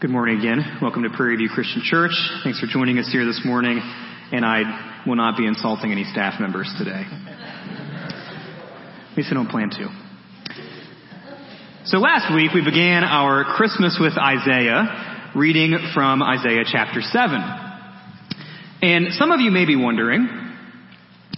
[0.00, 0.78] Good morning again.
[0.80, 2.12] Welcome to Prairie View Christian Church.
[2.42, 3.82] Thanks for joining us here this morning.
[4.32, 7.04] And I will not be insulting any staff members today.
[9.10, 9.88] At least I don't plan to.
[11.84, 17.36] So last week we began our Christmas with Isaiah, reading from Isaiah chapter 7.
[18.80, 20.26] And some of you may be wondering,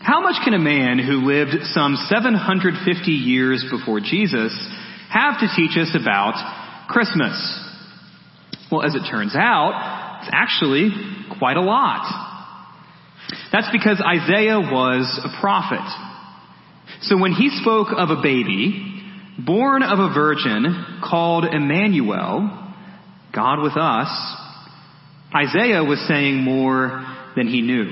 [0.01, 4.55] how much can a man who lived some 750 years before Jesus
[5.11, 7.62] have to teach us about Christmas?
[8.73, 10.89] Well, as it turns out, it's actually
[11.39, 12.09] quite a lot.
[13.53, 15.87] That's because Isaiah was a prophet.
[17.03, 19.05] So when he spoke of a baby,
[19.39, 22.73] born of a virgin, called Emmanuel,
[23.35, 24.09] God with us,
[25.37, 27.05] Isaiah was saying more
[27.37, 27.91] than he knew.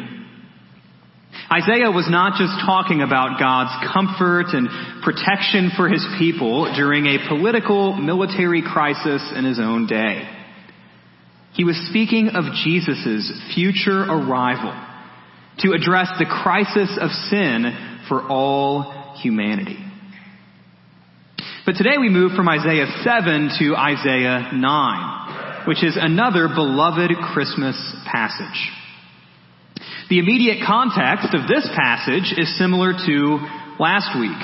[1.53, 7.29] Isaiah was not just talking about God's comfort and protection for his people during a
[7.29, 10.40] political military crisis in his own day.
[11.53, 14.73] He was speaking of Jesus' future arrival
[15.59, 19.79] to address the crisis of sin for all humanity.
[21.67, 27.77] But today we move from Isaiah 7 to Isaiah 9, which is another beloved Christmas
[28.11, 28.71] passage.
[30.09, 33.39] The immediate context of this passage is similar to
[33.79, 34.39] last week.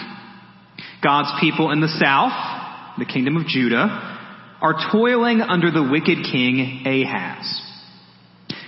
[1.02, 4.15] God's people in the south, the kingdom of Judah,
[4.60, 7.62] are toiling under the wicked king Ahaz.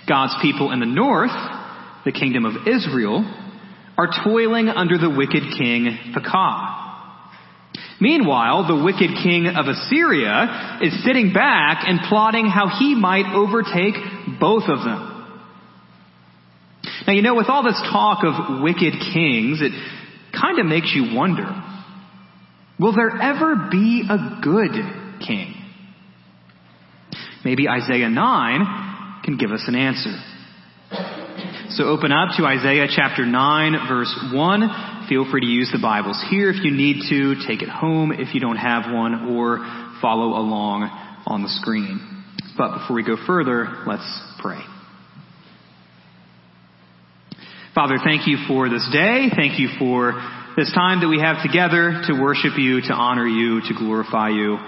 [0.08, 1.33] God's people in the north,
[2.05, 3.25] the kingdom of Israel,
[3.97, 6.77] are toiling under the wicked king Pekah.
[8.00, 13.95] Meanwhile, the wicked king of Assyria is sitting back and plotting how he might overtake
[14.41, 15.14] both of them.
[17.06, 19.73] Now, you know, with all this talk of wicked kings, it
[20.33, 21.48] kind of makes you wonder,
[22.78, 24.70] will there ever be a good
[25.27, 25.58] king?
[27.49, 30.13] Maybe Isaiah 9 can give us an answer.
[31.71, 35.07] So open up to Isaiah chapter 9 verse 1.
[35.09, 37.47] Feel free to use the Bibles here if you need to.
[37.48, 39.61] Take it home if you don't have one or
[40.03, 40.91] follow along
[41.27, 42.23] on the screen.
[42.58, 44.05] But before we go further, let's
[44.42, 44.61] pray.
[47.75, 49.29] Father, thank you for this day.
[49.35, 50.13] Thank you for
[50.55, 54.58] this time that we have together to worship you, to honor you, to glorify you.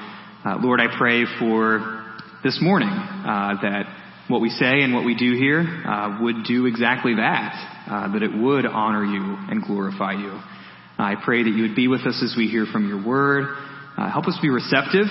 [0.42, 1.99] Uh, Lord, I pray for
[2.42, 3.84] this morning uh, that
[4.28, 8.22] what we say and what we do here uh, would do exactly that, uh, that
[8.22, 10.40] it would honor you and glorify you.
[10.98, 13.44] I pray that you would be with us as we hear from your word.
[13.98, 15.06] Uh, help us be receptive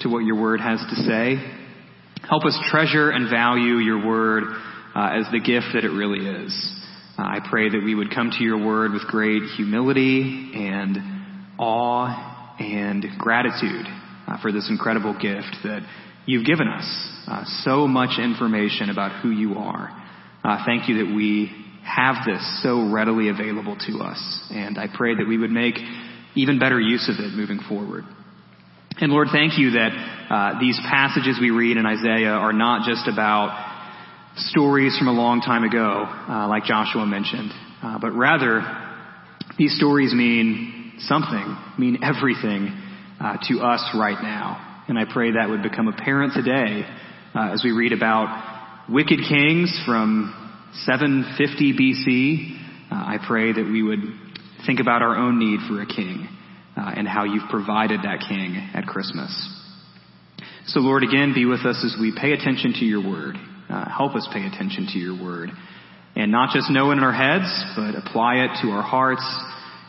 [0.00, 1.36] to what your word has to say.
[2.28, 4.44] Help us treasure and value your word
[4.94, 6.82] uh, as the gift that it really is.
[7.16, 10.98] Uh, I pray that we would come to your word with great humility and
[11.58, 13.86] awe and gratitude
[14.40, 15.82] for this incredible gift that
[16.24, 16.84] You've given us
[17.26, 19.90] uh, so much information about who you are.
[20.44, 21.50] Uh, thank you that we
[21.84, 24.48] have this so readily available to us.
[24.50, 25.74] And I pray that we would make
[26.34, 28.04] even better use of it moving forward.
[29.00, 33.08] And Lord, thank you that uh, these passages we read in Isaiah are not just
[33.08, 33.70] about
[34.36, 37.50] stories from a long time ago, uh, like Joshua mentioned,
[37.82, 38.62] uh, but rather
[39.58, 42.68] these stories mean something, mean everything
[43.20, 44.71] uh, to us right now.
[44.88, 46.84] And I pray that would become apparent today
[47.34, 50.34] uh, as we read about wicked kings from
[50.84, 52.90] 750 BC.
[52.90, 54.00] Uh, I pray that we would
[54.66, 56.28] think about our own need for a king
[56.76, 59.30] uh, and how you've provided that king at Christmas.
[60.66, 63.36] So, Lord, again, be with us as we pay attention to your word.
[63.70, 65.50] Uh, help us pay attention to your word.
[66.16, 69.24] And not just know it in our heads, but apply it to our hearts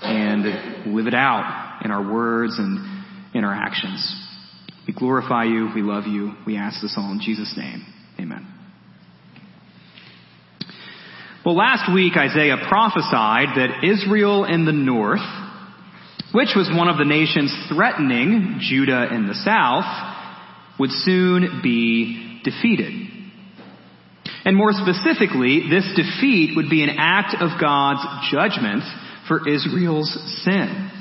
[0.02, 4.23] and live it out in our words and in our actions.
[4.88, 5.70] We glorify you.
[5.74, 6.34] We love you.
[6.46, 7.86] We ask this all in Jesus' name.
[8.20, 8.48] Amen.
[11.46, 15.20] Well, last week Isaiah prophesied that Israel in the north,
[16.32, 22.94] which was one of the nations threatening Judah in the south, would soon be defeated.
[24.46, 28.84] And more specifically, this defeat would be an act of God's judgment
[29.28, 30.12] for Israel's
[30.44, 30.92] sin.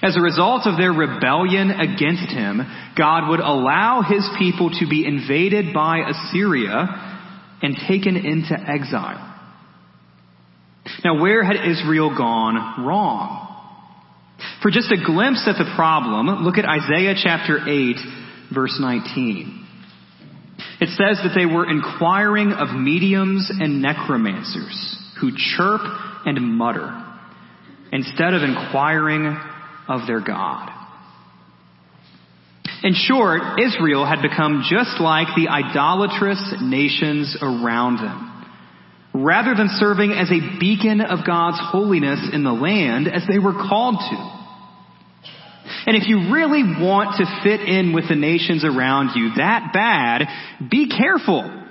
[0.00, 2.60] As a result of their rebellion against him,
[2.96, 7.08] God would allow his people to be invaded by Assyria
[7.62, 9.24] and taken into exile.
[11.04, 13.46] Now, where had Israel gone wrong?
[14.62, 17.96] For just a glimpse at the problem, look at Isaiah chapter 8,
[18.54, 19.66] verse 19.
[20.80, 25.80] It says that they were inquiring of mediums and necromancers who chirp
[26.24, 27.04] and mutter
[27.92, 29.36] instead of inquiring
[29.88, 30.70] of their God.
[32.82, 38.24] In short, Israel had become just like the idolatrous nations around them.
[39.14, 43.54] Rather than serving as a beacon of God's holiness in the land as they were
[43.54, 44.38] called to.
[45.86, 50.28] And if you really want to fit in with the nations around you that bad,
[50.70, 51.64] be careful.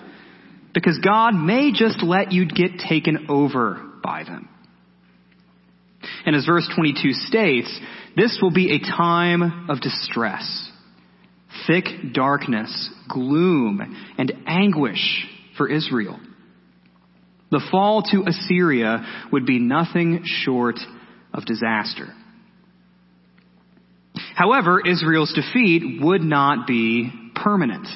[0.73, 4.49] Because God may just let you get taken over by them.
[6.25, 7.79] And as verse 22 states,
[8.17, 10.71] this will be a time of distress,
[11.67, 16.19] thick darkness, gloom, and anguish for Israel.
[17.51, 20.79] The fall to Assyria would be nothing short
[21.31, 22.07] of disaster.
[24.35, 27.87] However, Israel's defeat would not be permanent.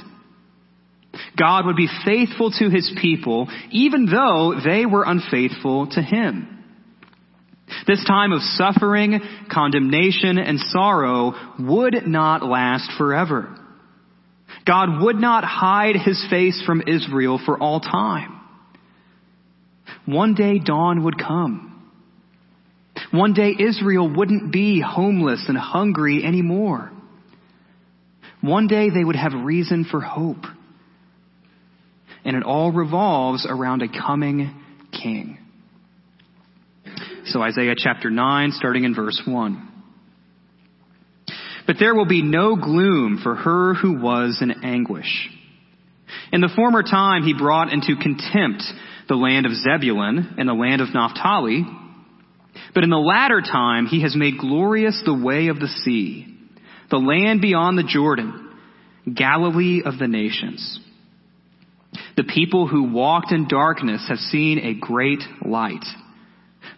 [1.38, 6.60] God would be faithful to his people even though they were unfaithful to him.
[7.88, 9.19] This time of suffering,
[9.51, 13.57] condemnation, and sorrow would not last forever.
[14.66, 18.39] God would not hide his face from Israel for all time.
[20.06, 21.68] One day dawn would come.
[23.12, 26.92] One day Israel wouldn't be homeless and hungry anymore.
[28.42, 30.44] One day they would have reason for hope.
[32.24, 34.54] And it all revolves around a coming
[34.92, 35.38] king.
[37.31, 39.72] So Isaiah chapter 9, starting in verse 1.
[41.66, 45.30] But there will be no gloom for her who was in anguish.
[46.33, 48.63] In the former time he brought into contempt
[49.07, 51.63] the land of Zebulun and the land of Naphtali.
[52.75, 56.36] But in the latter time he has made glorious the way of the sea,
[56.89, 58.50] the land beyond the Jordan,
[59.13, 60.81] Galilee of the nations.
[62.18, 65.86] The people who walked in darkness have seen a great light.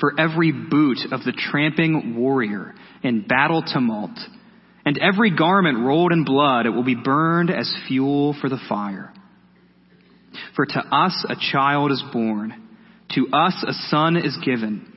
[0.00, 4.18] For every boot of the tramping warrior in battle tumult,
[4.84, 9.12] and every garment rolled in blood, it will be burned as fuel for the fire.
[10.54, 12.62] For to us a child is born,
[13.14, 14.92] to us a son is given,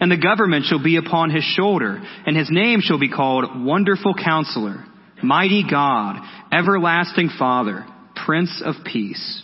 [0.00, 4.14] and the government shall be upon his shoulder, and his name shall be called Wonderful
[4.14, 4.84] Counselor,
[5.22, 6.16] Mighty God,
[6.52, 7.86] Everlasting Father,
[8.24, 9.42] Prince of Peace.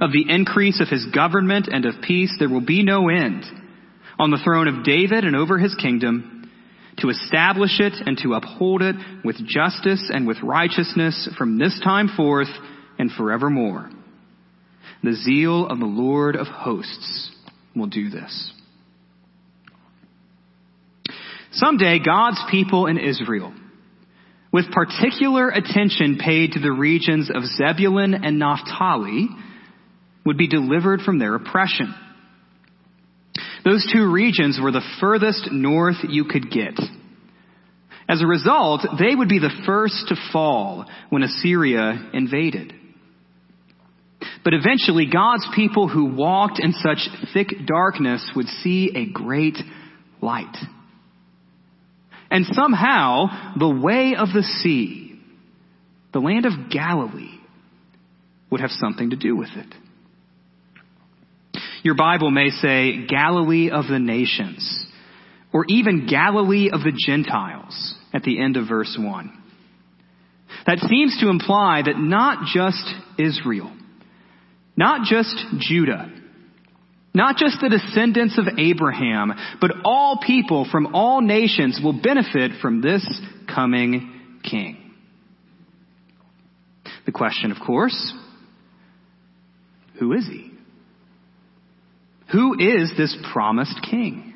[0.00, 3.44] Of the increase of his government and of peace there will be no end
[4.18, 6.50] on the throne of David and over his kingdom
[6.98, 12.08] to establish it and to uphold it with justice and with righteousness from this time
[12.16, 12.48] forth
[12.98, 13.90] and forevermore.
[15.02, 17.30] The zeal of the Lord of hosts
[17.74, 18.52] will do this.
[21.52, 23.52] Someday God's people in Israel,
[24.52, 29.28] with particular attention paid to the regions of Zebulun and Naphtali,
[30.24, 31.94] would be delivered from their oppression.
[33.64, 36.78] Those two regions were the furthest north you could get.
[38.08, 42.74] As a result, they would be the first to fall when Assyria invaded.
[44.44, 49.56] But eventually, God's people who walked in such thick darkness would see a great
[50.20, 50.54] light.
[52.30, 55.18] And somehow, the way of the sea,
[56.12, 57.38] the land of Galilee,
[58.50, 59.74] would have something to do with it.
[61.84, 64.86] Your Bible may say Galilee of the nations,
[65.52, 69.42] or even Galilee of the Gentiles at the end of verse 1.
[70.66, 73.70] That seems to imply that not just Israel,
[74.78, 76.10] not just Judah,
[77.12, 82.80] not just the descendants of Abraham, but all people from all nations will benefit from
[82.80, 83.06] this
[83.54, 84.78] coming king.
[87.04, 88.14] The question, of course,
[89.98, 90.53] who is he?
[92.34, 94.34] Who is this promised king?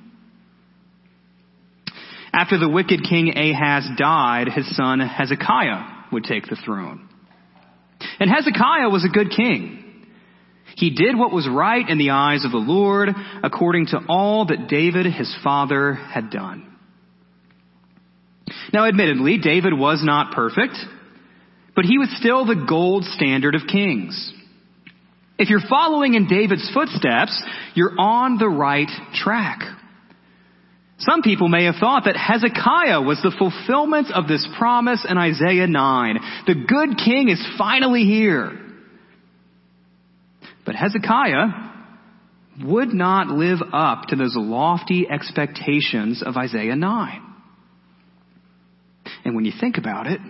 [2.32, 7.08] After the wicked king Ahaz died, his son Hezekiah would take the throne.
[8.20, 10.06] And Hezekiah was a good king.
[10.76, 13.08] He did what was right in the eyes of the Lord
[13.42, 16.72] according to all that David his father had done.
[18.72, 20.76] Now admittedly, David was not perfect,
[21.74, 24.32] but he was still the gold standard of kings.
[25.38, 27.42] If you're following in David's footsteps,
[27.74, 29.60] you're on the right track.
[30.98, 35.68] Some people may have thought that Hezekiah was the fulfillment of this promise in Isaiah
[35.68, 36.18] 9.
[36.46, 38.58] The good king is finally here.
[40.66, 41.46] But Hezekiah
[42.64, 47.22] would not live up to those lofty expectations of Isaiah 9.
[49.24, 50.20] And when you think about it,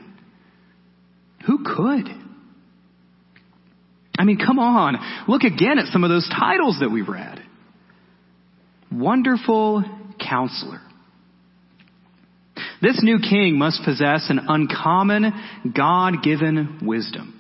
[1.47, 2.28] who could?
[4.19, 4.97] I mean, come on.
[5.29, 7.41] Look again at some of those titles that we read.
[8.91, 9.85] Wonderful
[10.19, 10.81] counselor.
[12.83, 15.33] This new king must possess an uncommon,
[15.77, 17.35] God given wisdom.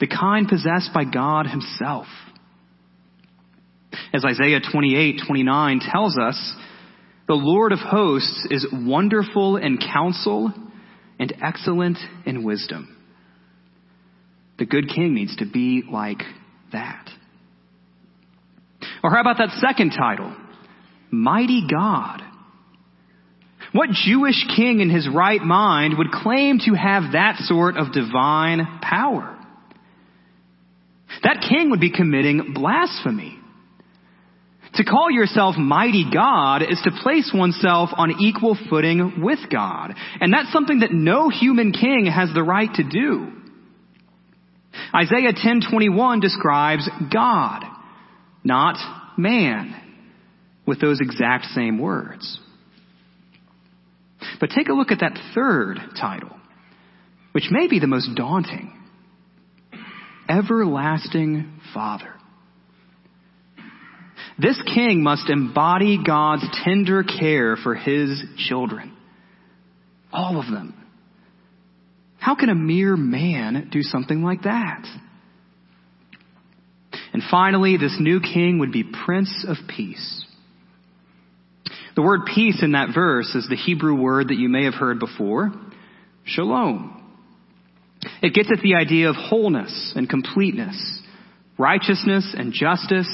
[0.00, 2.06] The kind possessed by God himself.
[4.12, 6.54] As Isaiah 28, 29 tells us,
[7.26, 10.52] the Lord of hosts is wonderful in counsel
[11.18, 12.97] and excellent in wisdom.
[14.58, 16.22] The good king needs to be like
[16.72, 17.08] that.
[19.02, 20.34] Or how about that second title?
[21.10, 22.22] Mighty God.
[23.72, 28.80] What Jewish king in his right mind would claim to have that sort of divine
[28.82, 29.36] power?
[31.22, 33.38] That king would be committing blasphemy.
[34.74, 39.94] To call yourself mighty God is to place oneself on equal footing with God.
[40.20, 43.32] And that's something that no human king has the right to do.
[44.94, 47.64] Isaiah 10:21 describes God,
[48.44, 48.76] not
[49.18, 49.74] man
[50.66, 52.40] with those exact same words.
[54.40, 56.36] But take a look at that third title,
[57.32, 58.72] which may be the most daunting.
[60.28, 62.12] Everlasting Father.
[64.38, 68.92] This king must embody God's tender care for his children.
[70.12, 70.77] All of them.
[72.18, 74.84] How can a mere man do something like that?
[77.12, 80.24] And finally, this new king would be Prince of Peace.
[81.96, 85.00] The word peace in that verse is the Hebrew word that you may have heard
[85.00, 85.52] before,
[86.24, 86.94] shalom.
[88.22, 91.00] It gets at the idea of wholeness and completeness,
[91.58, 93.08] righteousness and justice,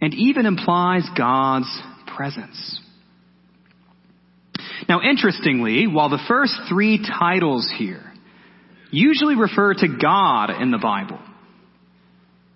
[0.00, 1.82] and even implies God's
[2.16, 2.80] presence.
[4.88, 8.09] Now, interestingly, while the first three titles here
[8.90, 11.18] usually refer to God in the Bible,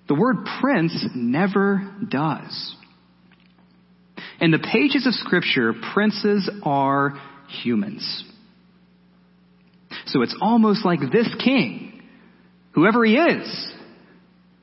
[0.09, 2.77] the word prince never does.
[4.41, 7.21] In the pages of Scripture, princes are
[7.63, 8.25] humans.
[10.07, 12.03] So it's almost like this king,
[12.73, 13.73] whoever he is,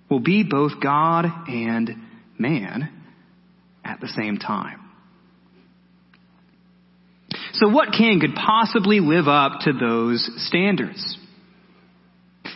[0.10, 1.90] will be both God and
[2.38, 2.90] man
[3.84, 4.80] at the same time.
[7.54, 11.18] So what king could possibly live up to those standards?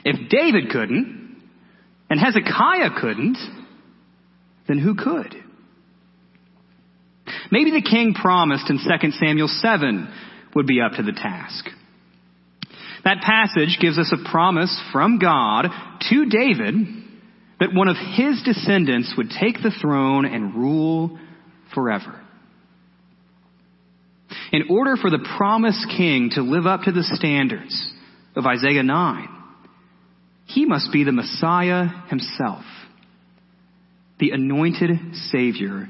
[0.05, 1.41] If David couldn't,
[2.09, 3.37] and Hezekiah couldn't,
[4.67, 5.35] then who could?
[7.51, 10.13] Maybe the king promised in 2 Samuel 7
[10.55, 11.65] would be up to the task.
[13.03, 15.67] That passage gives us a promise from God
[16.09, 16.75] to David
[17.59, 21.17] that one of his descendants would take the throne and rule
[21.73, 22.21] forever.
[24.51, 27.91] In order for the promised king to live up to the standards
[28.35, 29.29] of Isaiah 9,
[30.45, 32.63] he must be the Messiah himself,
[34.19, 34.89] the anointed
[35.31, 35.87] Savior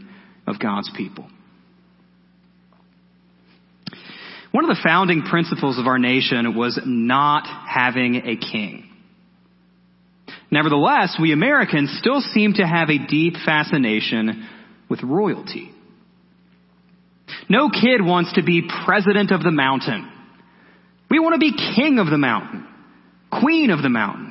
[0.48, 1.28] of God's people.
[4.52, 8.90] One of the founding principles of our nation was not having a king.
[10.50, 14.48] Nevertheless, we Americans still seem to have a deep fascination
[14.90, 15.72] with royalty.
[17.50, 20.10] No kid wants to be president of the mountain.
[21.12, 22.66] We want to be king of the mountain,
[23.30, 24.25] queen of the mountain.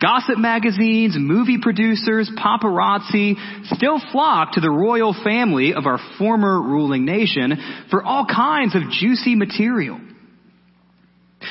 [0.00, 3.34] Gossip magazines, movie producers, paparazzi
[3.74, 8.82] still flock to the royal family of our former ruling nation for all kinds of
[8.90, 9.98] juicy material.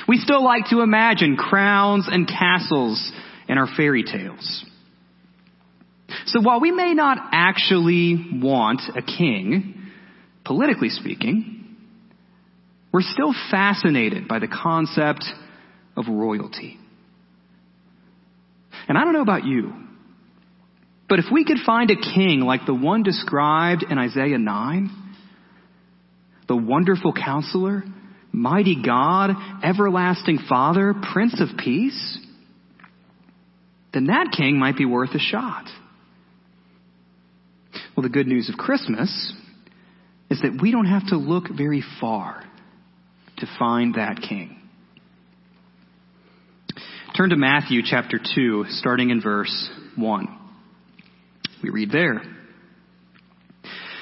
[0.07, 3.11] We still like to imagine crowns and castles
[3.47, 4.63] in our fairy tales.
[6.27, 9.91] So while we may not actually want a king,
[10.43, 11.77] politically speaking,
[12.91, 15.25] we're still fascinated by the concept
[15.97, 16.77] of royalty.
[18.87, 19.73] And I don't know about you,
[21.07, 24.89] but if we could find a king like the one described in Isaiah 9,
[26.47, 27.83] the wonderful counselor,
[28.31, 29.31] mighty God,
[29.63, 32.19] everlasting Father, Prince of Peace,
[33.93, 35.65] then that king might be worth a shot.
[37.95, 39.33] Well, the good news of Christmas
[40.29, 42.43] is that we don't have to look very far
[43.37, 44.61] to find that king.
[47.15, 50.39] Turn to Matthew chapter 2, starting in verse 1.
[51.63, 52.21] We read there.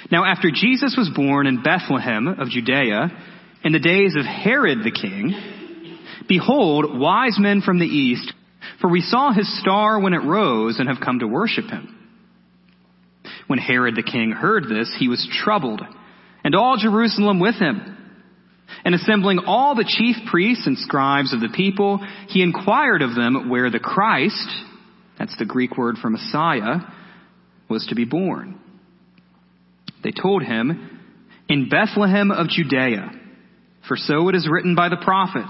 [0.10, 3.12] Now after Jesus was born in Bethlehem of Judea,
[3.63, 5.36] in the days of Herod the king,
[6.27, 8.34] behold, wise men from the east,
[8.82, 11.96] for we saw his star when it rose and have come to worship him.
[13.46, 15.84] When Herod the king heard this, he was troubled,
[16.43, 18.02] and all Jerusalem with him.
[18.86, 23.50] And assembling all the chief priests and scribes of the people, he inquired of them
[23.50, 24.50] where the Christ,
[25.18, 26.77] that's the Greek word for Messiah,
[27.70, 28.60] was to be born.
[30.03, 31.01] They told him,
[31.48, 33.12] In Bethlehem of Judea,
[33.88, 35.50] for so it is written by the prophet.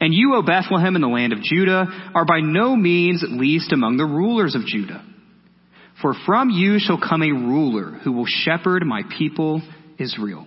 [0.00, 3.96] And you, O Bethlehem in the land of Judah, are by no means least among
[3.96, 5.04] the rulers of Judah.
[6.00, 9.62] For from you shall come a ruler who will shepherd my people
[9.98, 10.46] Israel.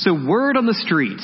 [0.00, 1.20] So word on the street,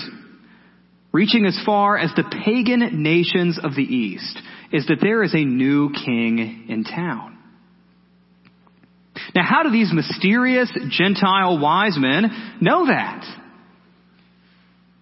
[1.10, 4.38] reaching as far as the pagan nations of the East,
[4.70, 7.38] is that there is a new king in town.
[9.34, 13.24] Now how do these mysterious Gentile wise men know that?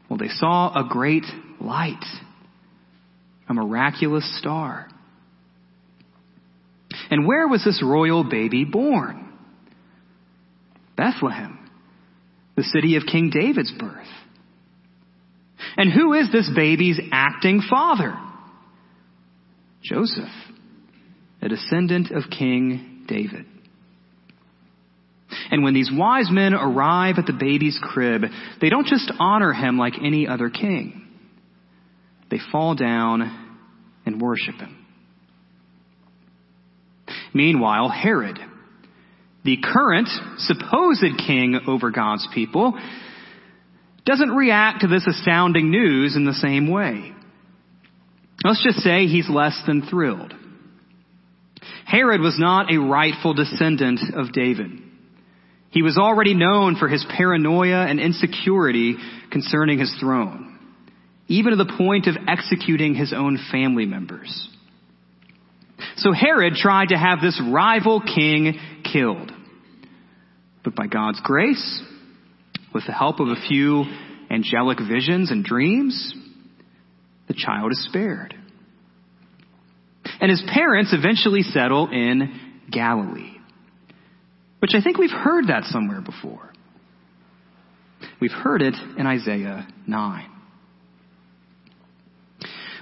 [0.08, 1.24] Well, they saw a great
[1.60, 2.04] light,
[3.48, 4.86] a miraculous star.
[7.10, 9.32] And where was this royal baby born?
[10.96, 11.63] Bethlehem
[12.56, 14.06] the city of King David's birth.
[15.76, 18.14] And who is this baby's acting father?
[19.82, 20.32] Joseph,
[21.42, 23.46] a descendant of King David.
[25.50, 28.22] And when these wise men arrive at the baby's crib,
[28.60, 31.06] they don't just honor him like any other king.
[32.30, 33.58] They fall down
[34.06, 34.84] and worship him.
[37.32, 38.38] Meanwhile, Herod,
[39.44, 42.78] the current supposed king over God's people,
[44.04, 47.12] doesn't react to this astounding news in the same way.
[48.42, 50.34] Let's just say he's less than thrilled.
[51.86, 54.70] Herod was not a rightful descendant of David.
[55.70, 58.96] He was already known for his paranoia and insecurity
[59.30, 60.58] concerning his throne,
[61.28, 64.48] even to the point of executing his own family members.
[65.96, 68.58] So Herod tried to have this rival king
[68.90, 69.32] killed.
[70.64, 71.82] But by God's grace,
[72.72, 73.84] with the help of a few
[74.30, 76.14] angelic visions and dreams,
[77.28, 78.34] the child is spared.
[80.20, 83.36] And his parents eventually settle in Galilee.
[84.60, 86.52] Which I think we've heard that somewhere before.
[88.20, 90.30] We've heard it in Isaiah 9.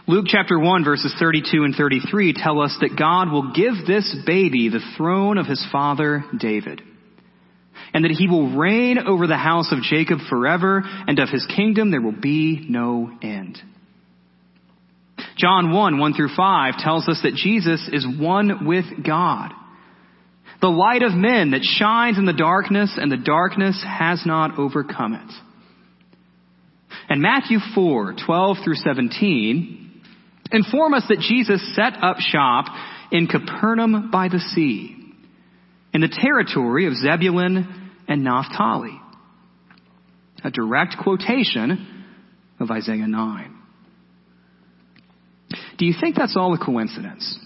[0.06, 4.68] Luke chapter 1 verses 32 and 33 tell us that God will give this baby
[4.68, 6.82] the throne of his father David,
[7.94, 11.90] and that he will reign over the house of Jacob forever, and of his kingdom
[11.90, 13.58] there will be no end.
[15.36, 19.52] John 1, 1 through 5 tells us that Jesus is one with God.
[20.60, 25.14] The light of men that shines in the darkness, and the darkness has not overcome
[25.14, 25.34] it.
[27.08, 30.00] And Matthew 4, 12 through 17
[30.52, 32.66] inform us that Jesus set up shop
[33.10, 34.96] in Capernaum by the sea,
[35.92, 37.81] in the territory of Zebulun
[38.12, 39.00] and Naphtali.
[40.44, 42.04] A direct quotation
[42.60, 43.58] of Isaiah 9.
[45.78, 47.38] Do you think that's all a coincidence?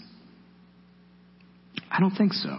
[1.88, 2.58] I don't think so.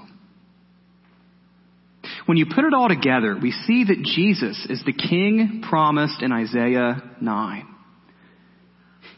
[2.27, 6.31] When you put it all together, we see that Jesus is the king promised in
[6.31, 7.67] Isaiah 9.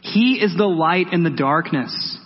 [0.02, 2.18] He is the light in the darkness.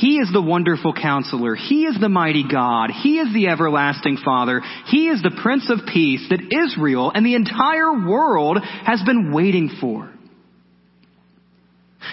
[0.00, 1.54] He is the wonderful counselor.
[1.54, 2.90] He is the mighty God.
[2.90, 4.62] He is the everlasting Father.
[4.86, 9.70] He is the Prince of Peace that Israel and the entire world has been waiting
[9.80, 10.12] for.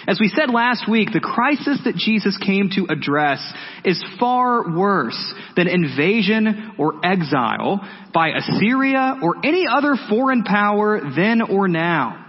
[0.08, 3.40] As we said last week, the crisis that Jesus came to address
[3.84, 7.80] is far worse than invasion or exile
[8.12, 12.24] by Assyria or any other foreign power then or now.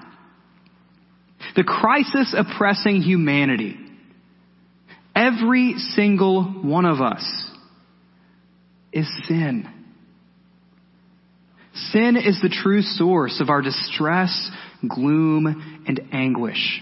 [1.56, 3.78] The crisis oppressing humanity,
[5.18, 7.26] every single one of us,
[8.94, 9.68] is sin.
[11.92, 14.52] Sin is the true source of our distress,
[14.88, 16.82] gloom, and anguish.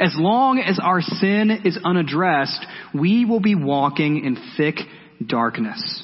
[0.00, 4.76] As long as our sin is unaddressed, we will be walking in thick
[5.24, 6.02] darkness,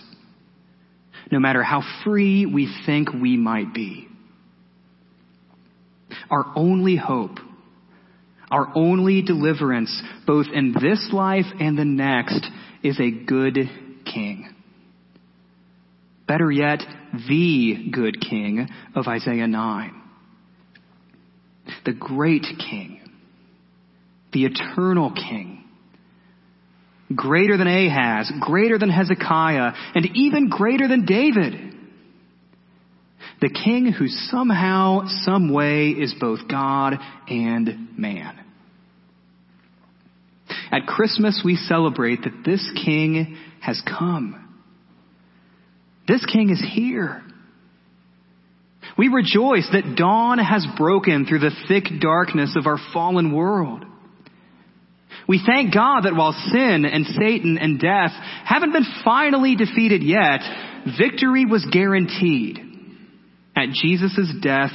[1.30, 4.06] no matter how free we think we might be.
[6.30, 7.38] Our only hope,
[8.50, 12.46] our only deliverance, both in this life and the next,
[12.82, 13.58] is a good
[14.04, 14.54] king.
[16.26, 16.80] Better yet,
[17.28, 20.02] the good king of Isaiah 9.
[21.84, 23.00] The great king
[24.32, 25.64] the eternal king.
[27.14, 31.74] Greater than Ahaz, greater than Hezekiah, and even greater than David.
[33.40, 36.94] The king who somehow, some way is both God
[37.26, 38.38] and man.
[40.70, 44.46] At Christmas, we celebrate that this king has come.
[46.06, 47.22] This king is here.
[48.98, 53.84] We rejoice that dawn has broken through the thick darkness of our fallen world.
[55.26, 58.10] We thank God that while sin and Satan and death
[58.44, 60.40] haven't been finally defeated yet,
[60.98, 62.69] victory was guaranteed
[63.56, 64.72] at Jesus' death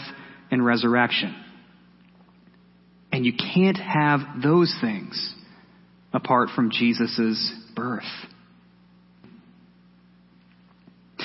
[0.51, 1.35] and resurrection.
[3.11, 5.33] And you can't have those things
[6.13, 8.03] apart from Jesus' birth.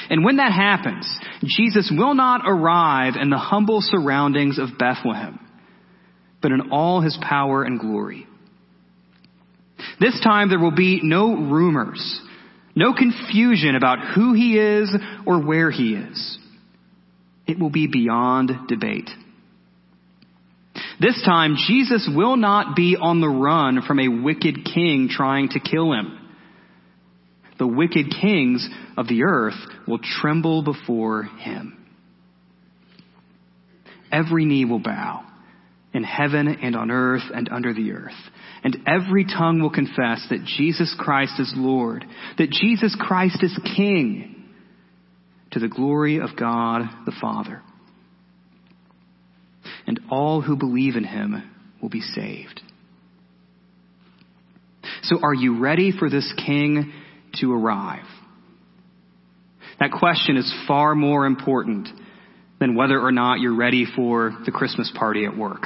[0.09, 1.09] And when that happens,
[1.45, 5.39] Jesus will not arrive in the humble surroundings of Bethlehem,
[6.43, 8.27] but in all his power and glory.
[10.01, 12.21] This time there will be no rumors,
[12.75, 14.95] no confusion about who he is
[15.27, 16.39] or where he is.
[17.51, 19.11] It will be beyond debate.
[21.01, 25.61] This time, Jesus will not be on the run from a wicked king trying to
[25.61, 26.17] kill him.
[27.59, 31.77] The wicked kings of the earth will tremble before him.
[34.13, 35.25] Every knee will bow
[35.93, 38.31] in heaven and on earth and under the earth
[38.63, 42.05] and every tongue will confess that Jesus Christ is Lord,
[42.39, 44.40] that Jesus Christ is King,
[45.53, 47.63] to the glory of God the Father.
[49.87, 51.43] And all who believe in him
[51.83, 52.61] will be saved.
[55.03, 56.93] So are you ready for this King
[57.41, 58.05] to arrive?
[59.79, 61.89] That question is far more important
[62.61, 65.65] than whether or not you're ready for the Christmas party at work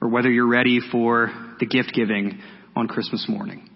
[0.00, 2.40] or whether you're ready for the gift giving
[2.76, 3.68] on Christmas morning,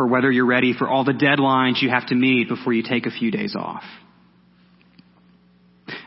[0.00, 3.04] or whether you're ready for all the deadlines you have to meet before you take
[3.04, 3.82] a few days off.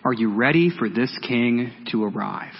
[0.03, 2.55] Are you ready for this king to arrive?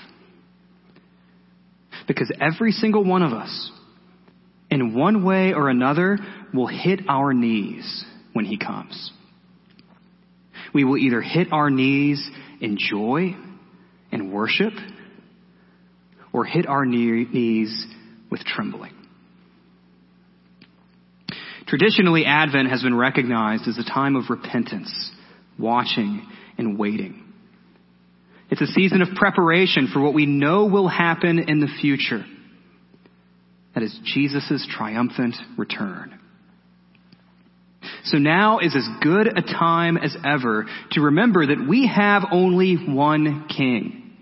[2.08, 3.72] Because every single one of us,
[4.69, 6.19] in one way or another,
[6.54, 9.12] will hit our knees when he comes.
[10.72, 12.30] We will either hit our knees
[12.62, 13.36] in joy
[14.12, 14.74] and worship
[16.32, 17.88] or hit our knees
[18.30, 18.93] with trembling.
[21.73, 25.09] Traditionally, Advent has been recognized as a time of repentance,
[25.57, 26.23] watching,
[26.55, 27.33] and waiting.
[28.51, 32.23] It's a season of preparation for what we know will happen in the future.
[33.73, 36.19] That is Jesus' triumphant return.
[38.03, 42.75] So now is as good a time as ever to remember that we have only
[42.75, 44.13] one King.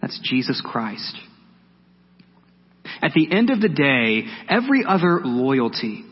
[0.00, 1.16] That's Jesus Christ.
[3.02, 6.04] At the end of the day, every other loyalty,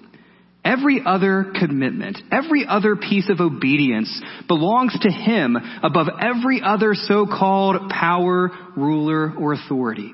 [0.64, 7.88] every other commitment, every other piece of obedience belongs to Him above every other so-called
[7.90, 10.12] power, ruler, or authority.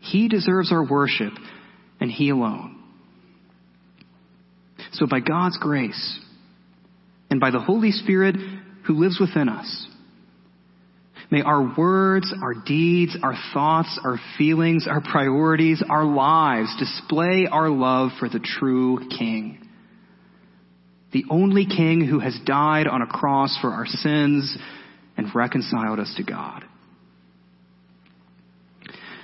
[0.00, 1.32] He deserves our worship
[2.00, 2.76] and He alone.
[4.92, 6.20] So by God's grace
[7.30, 8.36] and by the Holy Spirit
[8.86, 9.86] who lives within us,
[11.30, 17.68] May our words, our deeds, our thoughts, our feelings, our priorities, our lives display our
[17.68, 19.68] love for the true King.
[21.12, 24.56] The only King who has died on a cross for our sins
[25.16, 26.64] and reconciled us to God.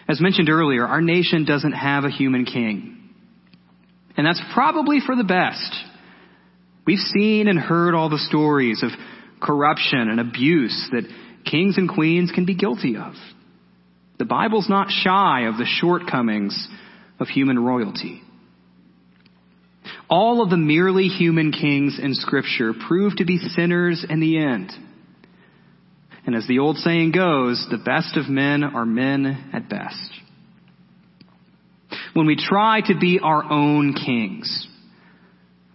[0.06, 3.10] As mentioned earlier, our nation doesn't have a human king.
[4.16, 5.74] And that's probably for the best.
[6.86, 8.90] We've seen and heard all the stories of
[9.40, 11.04] corruption and abuse that
[11.44, 13.14] kings and queens can be guilty of.
[14.18, 16.68] The Bible's not shy of the shortcomings
[17.18, 18.22] of human royalty.
[20.08, 24.72] All of the merely human kings in Scripture prove to be sinners in the end.
[26.26, 30.10] And as the old saying goes, the best of men are men at best.
[32.14, 34.68] When we try to be our own kings,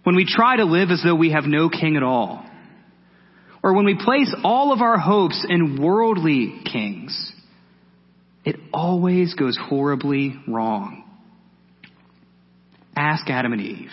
[0.02, 2.44] when we try to live as though we have no king at all,
[3.62, 7.32] or when we place all of our hopes in worldly kings,
[8.44, 11.04] it always goes horribly wrong.
[12.96, 13.90] Ask Adam and Eve.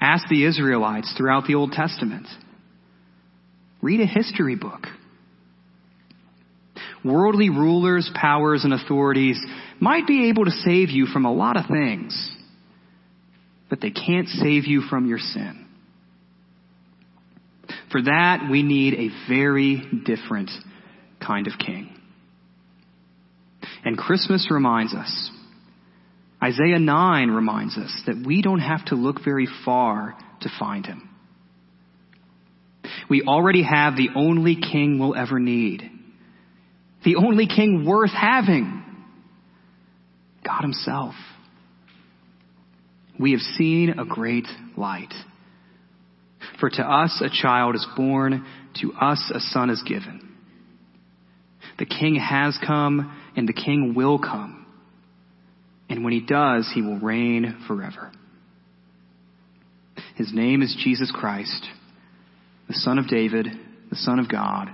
[0.00, 2.26] Ask the Israelites throughout the Old Testament.
[3.80, 4.86] Read a history book.
[7.04, 9.38] Worldly rulers, powers, and authorities
[9.80, 12.30] might be able to save you from a lot of things,
[13.70, 15.65] but they can't save you from your sin.
[17.92, 20.50] For that, we need a very different
[21.24, 21.96] kind of king.
[23.84, 25.30] And Christmas reminds us,
[26.42, 31.08] Isaiah 9 reminds us that we don't have to look very far to find him.
[33.08, 35.88] We already have the only king we'll ever need.
[37.04, 38.82] The only king worth having.
[40.44, 41.14] God himself.
[43.18, 44.46] We have seen a great
[44.76, 45.12] light.
[46.60, 48.46] For to us a child is born,
[48.80, 50.34] to us a son is given.
[51.78, 54.66] The king has come, and the king will come.
[55.88, 58.10] And when he does, he will reign forever.
[60.16, 61.66] His name is Jesus Christ,
[62.68, 63.46] the Son of David,
[63.90, 64.68] the Son of God,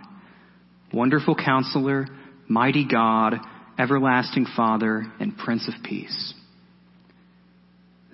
[0.93, 2.07] wonderful counselor,
[2.49, 3.35] mighty God,
[3.79, 6.35] everlasting Father, and Prince of Peace.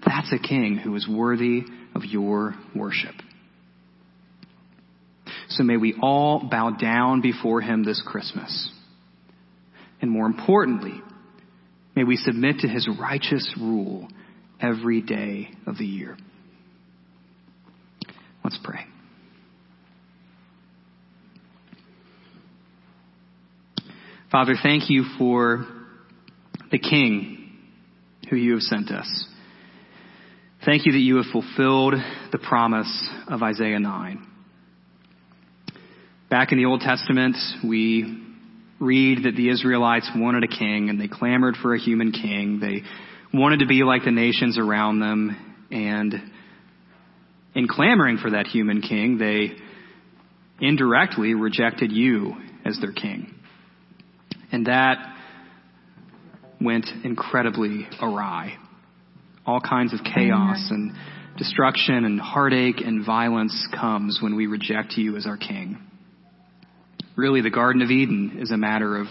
[0.06, 3.14] That's a king who is worthy of your worship.
[5.48, 8.70] So may we all bow down before him this Christmas.
[10.00, 11.00] And more importantly,
[11.96, 14.08] may we submit to his righteous rule
[14.60, 16.16] every day of the year.
[18.44, 18.84] Let's pray.
[24.30, 25.66] Father, thank you for
[26.70, 27.56] the King
[28.28, 29.26] who you have sent us.
[30.66, 31.94] Thank you that you have fulfilled
[32.30, 34.27] the promise of Isaiah 9.
[36.30, 38.22] Back in the Old Testament, we
[38.78, 42.60] read that the Israelites wanted a king and they clamored for a human king.
[42.60, 42.82] They
[43.32, 45.66] wanted to be like the nations around them.
[45.70, 46.14] And
[47.54, 49.56] in clamoring for that human king, they
[50.60, 53.34] indirectly rejected you as their king.
[54.52, 54.98] And that
[56.60, 58.58] went incredibly awry.
[59.46, 60.92] All kinds of chaos and
[61.38, 65.87] destruction and heartache and violence comes when we reject you as our king.
[67.18, 69.08] Really, the Garden of Eden is a matter of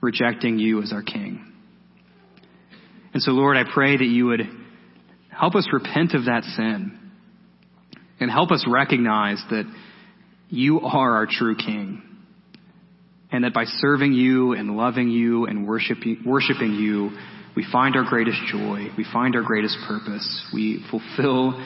[0.00, 1.52] rejecting you as our king.
[3.12, 4.42] And so, Lord, I pray that you would
[5.28, 6.96] help us repent of that sin
[8.20, 9.64] and help us recognize that
[10.50, 12.02] you are our true king
[13.32, 17.10] and that by serving you and loving you and worshiping, worshiping you,
[17.56, 18.86] we find our greatest joy.
[18.96, 20.48] We find our greatest purpose.
[20.54, 21.60] We fulfill,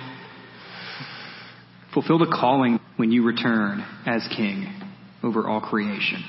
[1.93, 4.86] fulfill the calling when you return as King
[5.27, 6.25] over all creation.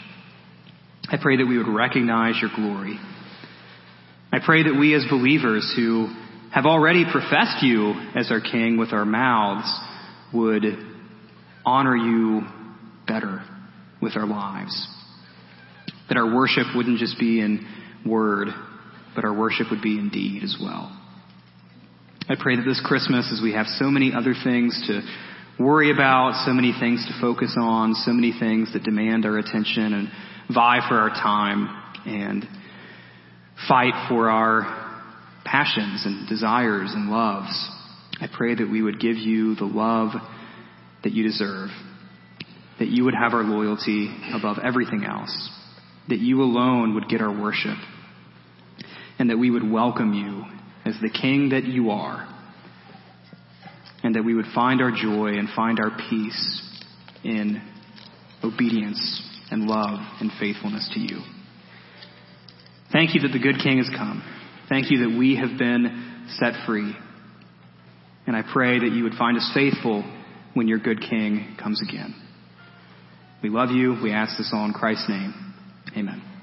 [1.09, 2.99] I pray that we would recognize your glory.
[4.31, 6.07] I pray that we as believers who
[6.51, 9.71] have already professed you as our King with our mouths
[10.33, 10.63] would
[11.65, 12.41] honor you
[13.07, 13.43] better
[14.01, 14.87] with our lives.
[16.09, 17.65] That our worship wouldn't just be in
[18.05, 18.47] word,
[19.15, 20.93] but our worship would be in deed as well.
[22.29, 25.01] I pray that this Christmas, as we have so many other things to
[25.59, 29.93] worry about, so many things to focus on, so many things that demand our attention
[29.93, 30.09] and
[30.53, 31.67] vie for our time
[32.05, 32.45] and
[33.67, 35.03] fight for our
[35.43, 37.71] passions and desires and loves.
[38.19, 40.11] I pray that we would give you the love
[41.03, 41.69] that you deserve,
[42.79, 45.51] that you would have our loyalty above everything else
[46.09, 47.77] that you alone would get our worship,
[49.19, 50.43] and that we would welcome you
[50.85, 52.27] as the King that you are,
[54.07, 56.61] and that we would find our joy and find our peace
[57.25, 57.61] in
[58.41, 61.19] obedience and love and faithfulness to you.
[62.93, 64.23] Thank you that the good King has come.
[64.69, 66.95] Thank you that we have been set free.
[68.25, 70.09] And I pray that you would find us faithful
[70.53, 72.15] when your good King comes again.
[73.43, 73.97] We love you.
[74.01, 75.53] We ask this all in Christ's name.
[75.97, 76.36] Amen.